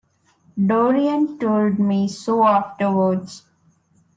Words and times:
Dorian 0.57 1.37
told 1.37 1.77
me 1.77 2.07
so 2.07 2.43
afterwards. 2.43 3.43